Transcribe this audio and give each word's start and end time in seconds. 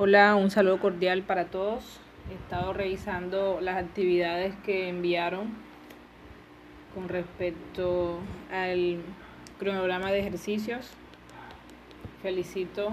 Hola, 0.00 0.36
un 0.36 0.52
saludo 0.52 0.78
cordial 0.78 1.22
para 1.22 1.46
todos. 1.46 1.82
He 2.30 2.34
estado 2.34 2.72
revisando 2.72 3.58
las 3.60 3.78
actividades 3.78 4.54
que 4.64 4.88
enviaron 4.88 5.48
con 6.94 7.08
respecto 7.08 8.20
al 8.52 9.00
cronograma 9.58 10.12
de 10.12 10.20
ejercicios. 10.20 10.92
Felicito 12.22 12.92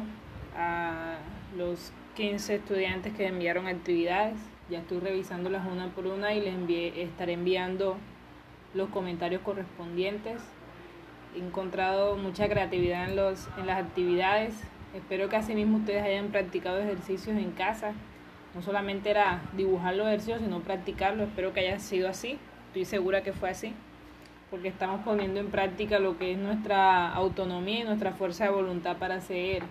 a 0.57 1.18
los 1.56 1.92
15 2.15 2.56
estudiantes 2.56 3.13
que 3.13 3.28
enviaron 3.28 3.67
actividades. 3.67 4.40
Ya 4.72 4.79
estoy 4.79 4.97
revisándolas 4.97 5.63
una 5.72 5.90
por 5.90 6.08
una 6.08 6.33
y 6.33 6.42
les 6.42 6.97
estaré 6.97 7.33
enviando 7.33 7.97
los 8.74 8.90
comentarios 8.90 9.44
correspondientes. 9.44 10.42
He 11.35 11.37
encontrado 11.37 12.15
mucha 12.15 12.49
creatividad 12.49 13.08
en, 13.08 13.15
los, 13.15 13.47
en 13.60 13.67
las 13.67 13.79
actividades 13.79 14.56
Espero 14.96 15.28
que 15.28 15.36
asimismo 15.36 15.80
ustedes 15.80 16.04
hayan 16.04 16.30
practicado 16.30 16.80
ejercicios 16.80 17.36
en 17.36 17.52
casa. 17.52 17.91
No 18.53 18.62
solamente 18.62 19.09
era 19.09 19.41
dibujar 19.52 19.94
los 19.94 20.08
ejercicios, 20.08 20.40
sino 20.40 20.62
practicarlo. 20.62 21.23
Espero 21.23 21.52
que 21.52 21.59
haya 21.59 21.80
sido 21.80 22.08
así. 22.08 22.40
Estoy 22.67 22.86
segura 22.86 23.22
que 23.22 23.34
fue 23.34 23.50
así. 23.50 23.73
Porque 24.50 24.70
estamos 24.70 25.02
poniendo 25.03 25.41
en 25.41 25.48
práctica 25.48 26.00
lo 26.00 26.17
que 26.17 26.31
es 26.31 26.38
nuestra 26.38 27.09
autonomía 27.13 27.81
y 27.81 27.84
nuestra 27.84 28.13
fuerza 28.13 28.45
de 28.45 28.52
voluntad 28.52 28.95
para 28.95 29.16
hacer 29.16 29.63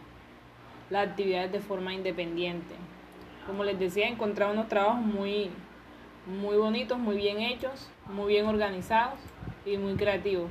las 0.90 1.08
actividades 1.08 1.52
de 1.52 1.60
forma 1.60 1.94
independiente. 1.94 2.74
Como 3.46 3.64
les 3.64 3.78
decía, 3.78 4.06
he 4.06 4.10
encontrado 4.10 4.52
unos 4.52 4.68
trabajos 4.68 5.00
muy, 5.00 5.48
muy 6.26 6.58
bonitos, 6.58 6.98
muy 6.98 7.16
bien 7.16 7.40
hechos, 7.40 7.88
muy 8.12 8.34
bien 8.34 8.44
organizados 8.44 9.18
y 9.64 9.78
muy 9.78 9.94
creativos. 9.94 10.50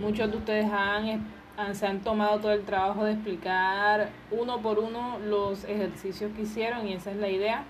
Muchos 0.00 0.30
de 0.30 0.36
ustedes 0.36 0.66
han 0.66 1.26
se 1.72 1.86
han 1.86 2.00
tomado 2.00 2.40
todo 2.40 2.52
el 2.52 2.64
trabajo 2.64 3.04
de 3.04 3.12
explicar 3.12 4.10
uno 4.30 4.60
por 4.60 4.78
uno 4.78 5.18
los 5.20 5.64
ejercicios 5.64 6.32
que 6.34 6.42
hicieron 6.42 6.88
y 6.88 6.94
esa 6.94 7.12
es 7.12 7.16
la 7.16 7.28
idea. 7.28 7.64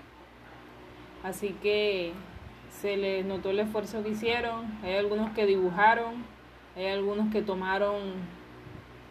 Así 1.23 1.55
que 1.61 2.13
se 2.69 2.97
les 2.97 3.25
notó 3.25 3.51
el 3.51 3.59
esfuerzo 3.59 4.03
que 4.03 4.09
hicieron. 4.09 4.79
Hay 4.83 4.95
algunos 4.95 5.31
que 5.31 5.45
dibujaron, 5.45 6.25
hay 6.75 6.87
algunos 6.87 7.31
que 7.31 7.41
tomaron 7.41 8.13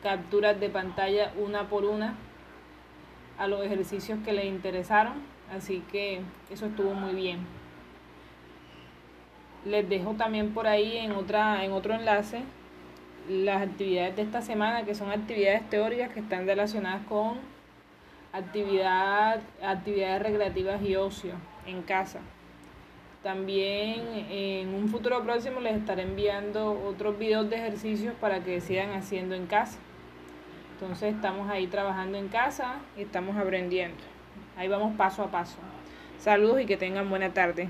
capturas 0.03 0.59
de 0.59 0.69
pantalla 0.69 1.33
una 1.39 1.69
por 1.69 1.85
una 1.85 2.15
a 3.39 3.47
los 3.47 3.65
ejercicios 3.65 4.19
que 4.25 4.33
les 4.33 4.47
interesaron. 4.47 5.15
Así 5.55 5.85
que 5.93 6.21
eso 6.51 6.67
estuvo 6.67 6.95
muy 6.95 7.15
bien. 7.15 7.47
Les 9.65 9.89
dejo 9.89 10.15
también 10.15 10.53
por 10.53 10.67
ahí 10.67 10.97
en, 10.99 11.13
otra, 11.13 11.65
en 11.65 11.73
otro 11.73 11.95
enlace 11.95 12.43
las 13.29 13.63
actividades 13.63 14.17
de 14.17 14.23
esta 14.23 14.43
semana, 14.43 14.85
que 14.85 14.95
son 14.95 15.11
actividades 15.11 15.69
teóricas 15.71 16.13
que 16.13 16.21
están 16.21 16.47
relacionadas 16.47 17.05
con 17.07 17.39
actividad, 18.33 19.41
actividades 19.63 20.23
recreativas 20.23 20.83
y 20.83 20.97
ocio 20.97 21.33
en 21.67 21.83
casa. 21.83 22.21
También 23.23 24.27
en 24.31 24.75
un 24.75 24.89
futuro 24.89 25.23
próximo 25.23 25.61
les 25.61 25.77
estaré 25.77 26.03
enviando 26.03 26.79
otros 26.87 27.19
videos 27.19 27.49
de 27.49 27.57
ejercicios 27.57 28.15
para 28.21 28.41
que 28.41 28.61
sigan 28.61 28.91
haciendo 28.91 29.35
en 29.35 29.47
casa. 29.47 29.79
Entonces 30.75 31.15
estamos 31.15 31.49
ahí 31.49 31.67
trabajando 31.67 32.19
en 32.19 32.29
casa 32.29 32.81
y 32.99 33.03
estamos 33.03 33.37
aprendiendo. 33.37 33.97
Ahí 34.57 34.69
vamos 34.69 34.95
paso 34.97 35.23
a 35.23 35.31
paso. 35.31 35.57
Saludos 36.19 36.61
y 36.61 36.67
que 36.67 36.77
tengan 36.77 37.09
buena 37.09 37.33
tarde. 37.33 37.69